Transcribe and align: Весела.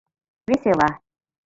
Весела. 0.47 0.89